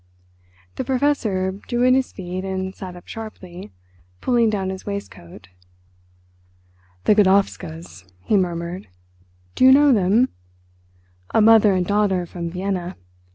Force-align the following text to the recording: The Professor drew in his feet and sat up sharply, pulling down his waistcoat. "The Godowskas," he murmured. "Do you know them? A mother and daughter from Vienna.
The 0.77 0.83
Professor 0.83 1.51
drew 1.51 1.83
in 1.83 1.93
his 1.93 2.11
feet 2.11 2.43
and 2.43 2.73
sat 2.73 2.95
up 2.95 3.07
sharply, 3.07 3.71
pulling 4.19 4.49
down 4.49 4.71
his 4.71 4.83
waistcoat. 4.83 5.49
"The 7.03 7.13
Godowskas," 7.13 8.11
he 8.23 8.35
murmured. 8.35 8.87
"Do 9.53 9.63
you 9.63 9.71
know 9.71 9.91
them? 9.93 10.29
A 11.35 11.39
mother 11.39 11.73
and 11.75 11.85
daughter 11.85 12.25
from 12.25 12.49
Vienna. 12.49 12.95